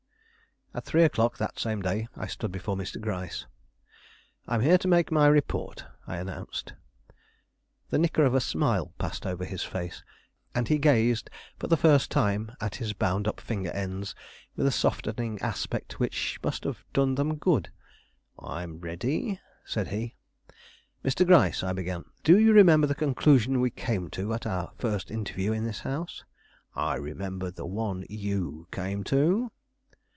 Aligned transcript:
At 0.73 0.85
three 0.85 1.03
o'clock 1.03 1.33
of 1.33 1.37
that 1.39 1.59
same 1.59 1.81
day, 1.81 2.07
I 2.15 2.27
stood 2.27 2.49
before 2.53 2.77
Mr. 2.77 2.97
Gryce. 3.01 3.45
"I 4.47 4.55
am 4.55 4.61
here 4.61 4.77
to 4.77 4.87
make 4.87 5.11
my 5.11 5.27
report," 5.27 5.83
I 6.07 6.15
announced. 6.15 6.71
The 7.89 7.97
flicker 7.99 8.23
of 8.23 8.33
a 8.33 8.39
smile 8.39 8.93
passed 8.97 9.25
over 9.25 9.43
his 9.43 9.63
face, 9.63 10.01
and 10.55 10.69
he 10.69 10.77
gazed 10.77 11.29
for 11.59 11.67
the 11.67 11.75
first 11.75 12.09
time 12.09 12.53
at 12.61 12.75
his 12.75 12.93
bound 12.93 13.27
up 13.27 13.41
finger 13.41 13.69
ends 13.71 14.15
with 14.55 14.65
a 14.65 14.71
softening 14.71 15.41
aspect 15.41 15.99
which 15.99 16.39
must 16.41 16.63
have 16.63 16.85
done 16.93 17.15
them 17.15 17.35
good. 17.35 17.69
"I'm 18.39 18.79
ready," 18.79 19.41
said 19.65 19.89
he. 19.89 20.15
"Mr. 21.03 21.25
Gryce," 21.27 21.63
I 21.65 21.73
began, 21.73 22.05
"do 22.23 22.39
you 22.39 22.53
remember 22.53 22.87
the 22.87 22.95
conclusion 22.95 23.59
we 23.59 23.71
came 23.71 24.09
to 24.11 24.33
at 24.33 24.45
our 24.47 24.71
first 24.77 25.11
interview 25.11 25.51
in 25.51 25.65
this 25.65 25.81
house?" 25.81 26.23
"I 26.77 26.95
remember 26.95 27.51
the 27.51 27.65
one 27.67 28.05
you 28.09 28.69
came 28.71 29.03
to." 29.03 29.51